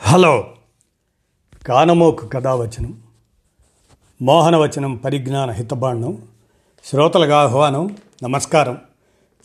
Hello. 0.00 0.54
కానమోకు 1.66 2.26
కథావచనం 2.26 3.02
మోహనవచనం 4.22 4.96
పరిజ్ఞాన 4.96 5.50
హితబాండం 5.50 6.22
శ్రోతలకు 6.84 7.32
ఆహ్వానం 7.32 7.96
నమస్కారం. 8.22 8.78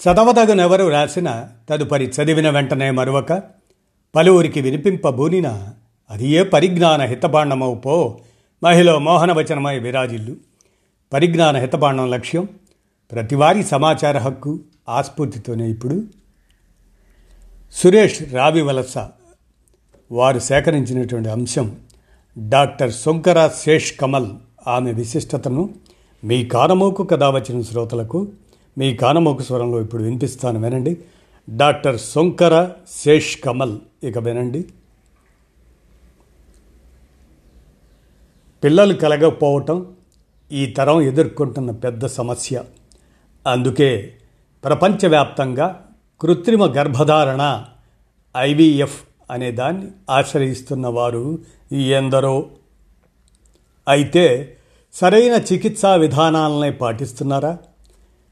చదవదగనెవరు 0.03 0.87
రాసిన 0.87 1.49
తదుపరి 1.69 2.05
చదివిన 2.05 2.49
వెంటనే 2.49 2.91
మరొక 2.91 3.43
పలువురికి 4.15 4.61
వినిపింపబూనిన 4.61 5.69
అది 6.09 6.27
ఏ 6.27 6.43
పరిజ్ఞాన 6.43 7.01
హితబాండమవు 7.01 7.75
పో 7.75 8.19
మహిళ 8.63 8.97
మోహనవచనమై 8.97 9.79
విరాజిల్లు. 9.79 10.35
పరిజ్ఞాన 11.13 11.57
హితబాండం 11.57 12.09
లక్ష్యం 12.09 12.47
ప్రతివారీ 13.11 13.63
సమాచార 13.63 14.17
హక్కు 14.17 14.59
ఆస్ఫూర్తితోనే 14.89 15.69
ఇప్పుడు. 15.69 16.03
సురేష్ 17.73 18.33
రావివలస 18.33 18.97
వారు 20.11 20.39
సేకరించినటువంటి 20.39 21.29
అంశం 21.29 21.79
డాక్టర్ 22.49 22.91
శంకర 22.91 23.47
శేష్ 23.47 23.93
కమల్ 23.93 24.27
ఆమె 24.67 24.91
విశిష్టతను 24.91 25.69
మీ 26.23 26.45
కానమోకు 26.45 27.03
కథ 27.03 27.23
వచ్చిన 27.23 27.61
శ్రోతలకు 27.61 28.31
మీ 28.77 28.95
కానమోకు 28.95 29.41
స్వరంలో 29.41 29.81
ఇప్పుడు 29.81 30.03
వినిపిస్తాను 30.03 30.59
వినండి. 30.59 30.97
డాక్టర్ 31.49 31.99
శంకర 31.99 32.71
శేష్ 33.05 33.37
కమల్ 33.37 33.79
ఇక 34.03 34.17
వినండి. 34.17 34.65
పిల్లలు 38.63 38.93
కలగకపోవటం 38.93 39.95
ఈ 40.51 40.65
తరం 40.65 41.01
ఎదుర్కొంటున్న 41.01 41.71
పెద్ద 41.71 42.05
సమస్య. 42.05 42.63
అందుకే 43.47 44.13
ప్రపంచవ్యాప్తంగా 44.63 45.87
కృత్రిమ 46.21 46.65
గర్భధారణ 46.65 47.65
ఐవీఎఫ్ 48.37 49.03
అనే 49.33 49.51
దాన్ని 49.51 49.87
ఆశ్రయిస్తున్న 50.09 50.87
వారు 50.87 51.39
ఎందరో. 51.71 52.45
అయితే 53.87 54.57
సరైన 54.93 55.43
చికిత్సా 55.53 55.95
విధానాలనే 55.95 56.71
పాటిస్తున్నారా? 56.71 57.57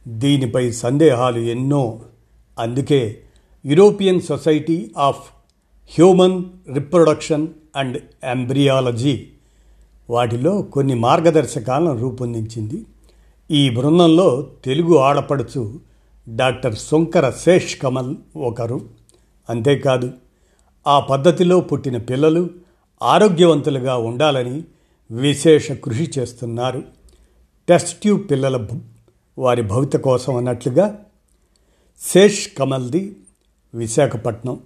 దీనిపై 0.07 0.71
సందేహాలు 0.71 1.39
ఎన్నో. 1.39 1.99
అందుకే 2.59 3.21
European 3.65 4.21
society 4.21 4.91
of 4.97 5.21
human 5.97 6.43
reproduction 6.73 7.47
and 7.75 8.01
embryology 8.23 9.27
వాటిలో 10.09 10.61
కొన్ని 10.61 10.93
మార్గదర్శకాలను 10.93 11.97
రూపొందించింది. 11.97 12.85
ఈ 13.51 13.69
బృందంలో 13.69 14.49
తెలుగు 14.65 14.97
ఆడపడుచు 14.97 15.79
డాక్టర్ 16.29 16.75
శంకర 16.75 17.29
శేష్ 17.29 17.77
కమల్ 17.77 18.15
ఒకరు. 18.37 18.81
అంతేకాదు 19.49 20.11
ఆ 20.87 20.99
పద్ధతిలో 20.99 21.59
పుట్టిన 21.59 21.97
పిల్లలు 21.97 22.49
ఆరోగ్యవంతులుగా 23.03 23.97
ఉండాలని 23.97 24.63
విశేష 25.11 25.71
కృషి 25.71 26.11
చేస్తున్నారు. 26.19 26.83
టెస్ట్ 27.67 28.01
ట్యూబ్ 28.01 28.31
పిల్లల 28.31 28.67
వారి 29.37 29.61
భవిత 29.61 29.93
కోసం 29.93 30.35
అన్నట్లుగా 30.35 31.05
శేష్ 32.13 32.49
కమల్ది 32.57 33.15
విశాఖపట్నం 33.73 34.59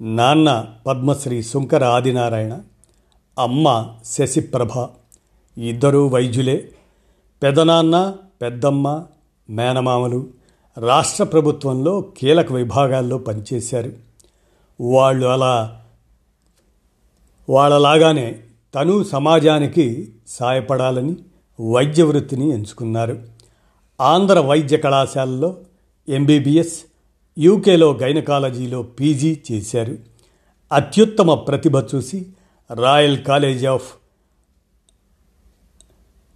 నాన్న 0.00 0.66
పద్మశ్రీ 0.86 1.42
శుంకర 1.42 1.84
ఆదినారాయణ 1.84 2.60
అమ్మ 3.38 3.88
శశిప్రభ 4.04 4.88
ఇద్దరూ 5.58 6.06
వైద్యులే. 6.06 6.68
పెదనాన్న 7.42 8.14
పెద్దమ్మ 8.42 9.04
మేనమామలు 9.50 10.26
రాష్ట్ర 10.78 11.24
ప్రభుత్వంలో 11.24 12.00
కీలక 12.00 12.52
విభాగాల్లో 12.52 13.18
పనిచేశారు. 13.18 14.07
వాళ్ళు 14.80 15.26
అలా 15.26 15.84
వాళ్ళలాగానే 17.48 18.42
తను 18.74 19.04
సమాజానికి 19.04 20.12
సాయపడాలని 20.26 21.16
వైద్య 21.72 22.02
వృత్తిని 22.02 22.50
ఎంచుకున్నారు. 22.50 23.22
ఆంధ్ర 24.00 24.40
వైద్య 24.40 24.76
కళాశాలలో 24.76 25.60
ఎంబీబీఎస్ 26.08 26.82
యూకేలో 27.38 27.92
గైనకాలజీలో 27.92 28.82
పీజీ 28.82 29.40
చేశారు. 29.52 29.98
అత్యుత్తమ 30.72 31.34
ప్రతిభ 31.34 31.94
చూసి 31.94 32.26
రాయల్ 32.74 33.24
కాలేజ్ 33.24 33.66
ఆఫ్ 33.66 33.92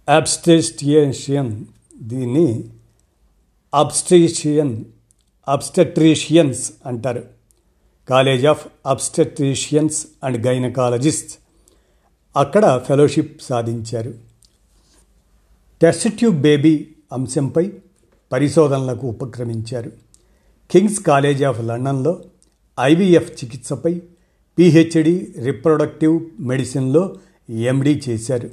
అబ్స్టేస్టియేషియన్ 0.09 1.65
దీన్ని 1.97 2.69
అబ్స్టేషియన్ 3.73 4.85
అబ్స్టెట్రీషియన్స్ 5.47 6.71
అంటారు. 6.85 7.42
College 8.09 8.45
of 8.45 8.67
obstetricians 8.85 10.07
and 10.23 10.47
gynaecologist 10.47 11.39
అక్కడ 12.37 12.81
ఫెలోషిప్ 12.87 13.41
సాధించారు. 13.41 14.13
టెస్ట్ 15.81 16.17
ట్యూబ్ 16.17 16.35
బేబీ 16.35 16.87
అంశంపై 17.13 17.71
పరిశోధనలకు 18.31 19.07
ఉపక్రమించారు. 19.07 19.91
కింగ్స్ 20.71 20.99
కాలేజ్ 20.99 21.43
ఆఫ్ 21.43 21.61
లండన్లో 21.61 22.21
ఐవీఎఫ్ 22.79 23.43
చికిత్సపై 23.43 24.01
పిహెచ్డి 24.59 25.33
రిప్రొడక్టివ్ 25.43 26.21
మెడిసిన్లో 26.39 27.15
ఎండి 27.49 28.01
చేశారు. 28.09 28.49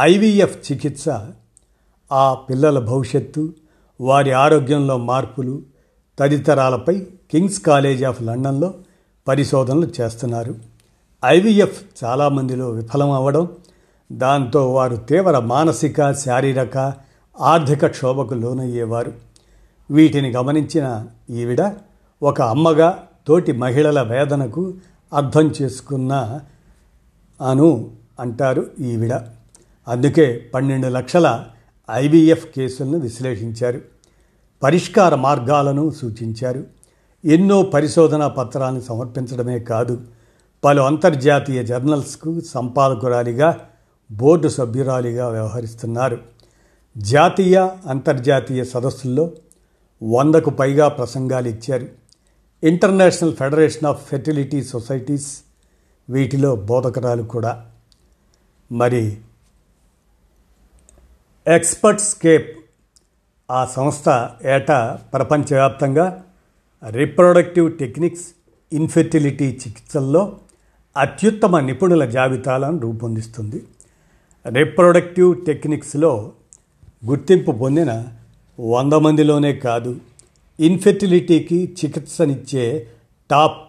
ఐవీఎఫ్ 0.00 0.72
చికిత్స 0.72 1.04
ఆ 2.12 2.34
పిల్లల 2.34 2.78
భవిష్యత్తు 2.78 3.52
వారి 4.00 4.32
ఆరోగ్యంలో 4.32 4.98
మార్పులు 4.98 5.62
తదితరాలపై 6.18 7.06
కింగ్స్ 7.30 7.60
కాలేజ్ 7.60 8.04
ఆఫ్ 8.04 8.22
లండన్లో 8.22 8.74
పరిశోధనలు 9.28 9.90
చేస్తున్నారు. 10.00 10.54
ఐవీఎఫ్ 11.24 12.04
చాలామందిలో 12.04 12.70
విఫలం 12.70 13.10
అవ్వడం 13.10 13.48
దాంతో 14.12 14.72
వారు 14.72 14.96
తీవ్ర 14.96 15.38
మానసిక 15.38 16.12
శారీరక 16.12 16.92
ఆర్థిక 17.40 17.86
క్షోభకు 17.86 18.34
లోనయ్యేవారు. 18.34 19.12
వీటిని 19.90 20.30
గమనించిన 20.30 21.06
ఈవిడ 21.30 21.72
ఒక 22.22 22.42
అమ్మగా 22.42 23.06
తోటి 23.26 23.52
మహిళల 23.52 24.02
వేదనకు 24.02 24.74
అర్థం 25.12 25.52
చేసుకున్న 25.62 26.40
అను 27.50 27.90
అంటారు 28.20 28.66
ఈవిడ. 28.80 29.14
అందుకే 29.88 30.46
పన్నెండు 30.54 30.86
లక్షల 30.86 31.44
ఐవీఎఫ్ 31.90 32.46
కేసులను 32.46 32.98
విశ్లేషించారు. 32.98 33.80
పరిష్కార 34.62 35.14
మార్గాలను 35.14 35.90
సూచించారు. 35.90 36.79
ఎన్నో 37.24 37.62
పరిశోధనా 37.62 38.28
పత్రాలను 38.28 38.80
సమర్పించడమే 38.80 39.58
కాదు 39.58 40.06
పలు 40.64 40.80
అంతర్జాతీయ 40.82 41.62
జర్నల్స్కు 41.62 42.40
సంపాదకురాలిగా 42.40 43.68
బోర్డు 44.12 44.48
సభ్యురాలిగా 44.48 45.28
వ్యవహరిస్తున్నారు. 45.28 46.18
జాతీయ 46.98 47.70
అంతర్జాతీయ 47.86 48.64
సదస్సుల్లో 48.64 49.32
వందకు 50.02 50.50
పైగా 50.50 50.88
ప్రసంగాలు 50.88 51.48
ఇచ్చారు. 51.48 51.88
International 52.66 53.36
federation 53.36 53.84
of 53.84 54.06
fertility 54.06 54.64
societies 54.64 55.38
వీటిలో 56.10 56.56
బోధకరాలు 56.56 57.22
కూడా. 57.22 57.66
మరి 58.72 59.18
ఎక్స్పర్ట్స్కేప్ 61.48 62.58
ఆ 63.50 63.64
సంస్థ 63.64 64.28
ఏటా 64.46 64.98
ప్రపంచవ్యాప్తంగా 65.12 66.24
రిప్రొడక్టివ్ 66.88 67.78
టెక్నిక్స్ 67.78 68.26
ఇన్ఫెర్టిలిటీ 68.72 69.44
చికిత్సల్లో 69.44 70.36
అత్యుత్తమ 70.96 71.60
నిపుణుల 71.60 72.04
జాబితాలను 72.04 72.78
రూపొందిస్తుంది. 72.78 73.62
రిప్రొడక్టివ్ 74.48 75.44
టెక్నిక్స్లో 75.46 76.32
గుర్తింపు 77.04 77.52
పొందిన 77.52 78.06
వంద 78.60 78.92
మందిలోనే 78.92 79.52
కాదు 79.52 79.96
ఇన్ఫెర్టిలిటీకి 80.60 81.76
చికిత్సనిచ్చే 81.84 82.86
top 83.30 83.68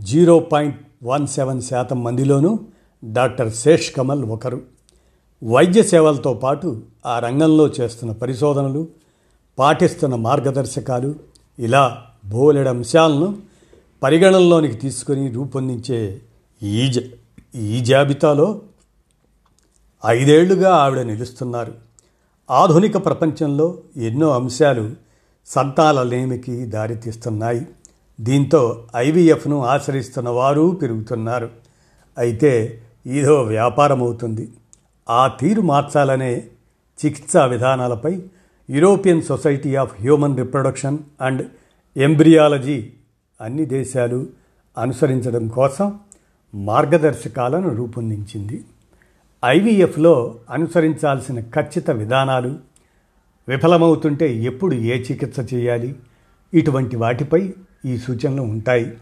zero 0.00 0.38
point 0.38 0.80
one 1.02 1.26
seven 1.26 1.62
శాతం 1.62 2.04
మందిలోనూ 2.04 2.58
డాక్టర్ 3.04 3.52
శేష్ 3.52 3.92
కమల్ 3.92 4.24
ఒకరు. 4.24 4.62
వైద్య 5.44 5.82
సేవలతో 5.82 6.34
పాటు 6.34 6.82
ఆ 7.06 7.18
రంగంలో 7.18 7.68
చేస్తున్న 7.80 8.12
పరిశోధనలు 8.12 8.88
పాటిస్తున్న 9.58 10.14
మార్గదర్శకాలు 10.14 11.14
ఇలా 11.58 12.02
బోలెడు 12.26 12.68
అంశాలను 12.68 13.38
పరిగణనలోనికి 14.02 14.76
తీసుకొని 14.76 15.28
రూపొందించే 15.28 16.20
ఈ 16.62 16.92
ఈ 17.54 17.84
జాబితాలో 17.84 18.60
ఐదేళ్ళుగా 20.06 20.74
ఆవిడ 20.74 20.98
నిలుస్తున్నారు. 20.98 21.74
ఆధునిక 22.50 23.04
ప్రపంచంలో 23.04 23.78
ఎన్నో 23.96 24.30
అంశాలు 24.30 24.90
సంతానలేమికి 25.46 26.52
దారితీస్తున్నాయి. 26.52 27.66
దీంతో 28.20 28.88
ఐవీఎఫ్ను 28.96 29.64
ఆశ్రయిస్తున్న 29.64 30.28
వారు 30.28 30.78
పెరుగుతున్నారు. 30.82 31.50
అయితే 32.18 32.82
ఇదో 33.06 33.42
వ్యాపారం 33.42 34.00
అవుతుంది 34.00 34.48
ఆ 35.10 35.26
తీరు 35.26 35.60
మార్చాలనే 35.60 36.46
చికిత్సా 37.04 37.44
విధానాలపై 37.44 38.22
European 38.70 39.22
society 39.22 39.74
of 39.74 40.00
human 40.00 40.36
reproduction 40.36 40.98
and 41.20 41.42
embryology 41.96 42.90
అన్ని 43.40 43.64
దేశాలు 43.64 44.26
అనుసరించడం 44.78 45.48
కోసం 45.48 45.98
మార్గదర్శకాలను 46.54 47.74
రూపొందించింది. 47.74 48.64
ఐవీఎఫ్లో 49.44 50.36
అనుసరించాల్సిన 50.50 51.40
ఖచ్చిత 51.40 51.90
విధానాలు 51.90 52.56
విఫలమవుతుంటే 53.48 54.34
ఎప్పుడు 54.34 54.74
ఏ 54.74 55.02
చికిత్స 55.02 55.54
చేయాలి? 55.54 55.96
ఇటువంటి 56.54 56.96
వాటిపై 56.96 57.54
ఈ 57.86 57.98
సూచనలు 57.98 58.42
ఉంటాయి. 58.42 58.96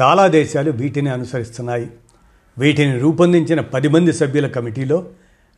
చాలా 0.00 0.26
దేశాలు 0.26 0.70
వీటిని 0.70 1.10
అనుసరిస్తున్నాయి. 1.10 1.90
వీటిని 2.58 2.98
రూపొందించిన 2.98 3.60
పది 3.60 3.88
మంది 3.88 4.12
సభ్యుల 4.12 4.46
కమిటీలో 4.46 5.06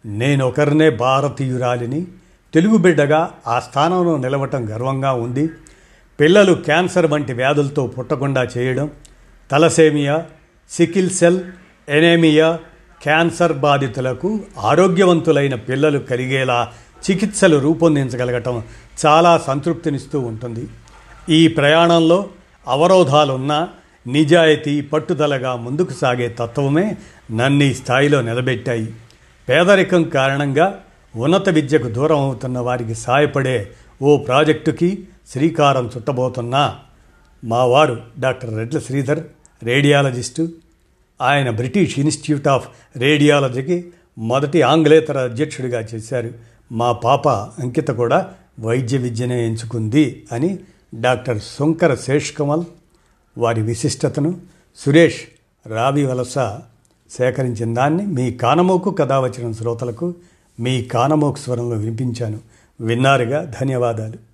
నేను 0.07 0.47
ఒకరినే 0.47 0.91
భారతీయురాలిని 0.91 2.07
తెలుగు 2.55 2.77
బిడ్డగా 2.77 3.31
ఆ 3.47 3.61
స్థానంలో 3.61 4.17
నిలవటం 4.17 4.71
గర్వంగా 4.71 5.13
ఉంది. 5.13 5.51
పిల్లలు 6.21 6.53
క్యాన్సర్ 6.55 7.07
వంటి 7.07 7.33
వ్యాధులతో 7.33 7.87
పుట్టకుండా 7.87 8.43
చేయడం 8.45 8.91
thalassaemia 9.51 10.25
sickle 10.71 11.11
cell 11.11 11.41
anaemia 11.89 12.59
cancer 13.03 13.53
బాధితులకు 13.53 14.41
ఆరోగ్యవంతులైన 14.59 15.55
పిల్లలు 15.55 15.99
కలిగేలా 15.99 16.73
చికిత్సలు 17.11 17.57
రూపొందించగలగటం 17.57 18.63
చాలా 19.07 19.39
సంతృప్తినిస్తూ 19.39 20.21
ఉంటుంది. 20.21 20.69
ఈ 21.29 21.49
ప్రయాణంలో 21.49 22.29
అవరోధాలున్నా 22.69 23.69
నిజాయితీ 24.07 24.81
పట్టుదలగా 24.81 25.57
ముందుకు 25.57 25.93
సాగే 25.93 26.29
తత్వమే 26.39 26.97
నన్ను 27.31 27.65
ఈ 27.65 27.75
స్థాయిలో 27.75 28.23
నిలబెట్టాయి. 28.23 28.95
పేదరికం 29.49 30.03
కారణంగా 30.03 30.81
ఉన్నత 31.17 31.49
విద్యకు 31.49 31.89
దూరం 31.89 32.21
అవుతున్న 32.21 32.59
వారికి 32.59 32.95
సాయపడే 32.95 33.71
ఓ 34.03 34.17
ప్రాజెక్టుకి 34.17 35.05
శ్రీకారం 35.27 35.91
చుట్టబోతున్నా 35.97 36.77
మా 37.45 37.65
వారు 37.65 38.03
డాక్టర్ 38.19 38.57
రెడ్ల 38.57 38.79
శ్రీధర్ 38.79 39.21
రేడియాలజిస్టు. 39.63 40.49
ఆయన 41.23 41.51
బ్రిటిష్ 41.51 41.99
ఇన్స్టిట్యూట్ 41.99 42.49
ఆఫ్ 42.49 42.69
రేడియాలజీకి 42.97 43.91
మొదటి 44.19 44.63
ఆంగ్లేతర 44.63 45.19
అధ్యక్షుడిగా 45.19 45.81
చేశారు. 45.81 46.31
మా 46.73 46.93
పాప 46.93 47.29
అంకిత 47.29 47.89
కూడా 47.89 48.35
వైద్య 48.61 48.97
విద్యనే 48.97 49.47
ఎంచుకుంది 49.47 50.27
అని 50.33 50.59
డాక్టర్ 50.95 51.39
శంకర 51.39 51.95
శేష్ 51.95 52.33
కమల్ 52.33 52.65
వారి 53.39 53.63
విశిష్టతను 53.63 54.41
సురేష్ 54.77 55.21
రావి 55.69 56.07
వలస 56.07 56.35
సేకరించిన 57.11 57.75
దాన్ని 57.75 58.07
మీ 58.07 58.33
కానమోకు 58.33 58.91
కథ 58.91 59.13
వచ్చిన 59.13 59.53
శ్రోతలకు 59.53 60.15
మీ 60.61 60.83
కానమోకు 60.83 61.39
స్వరంలో 61.39 61.77
వినిపించాను. 61.77 62.41
విన్నారుగా 62.81 63.53
ధన్యవాదాలు. 63.61 64.26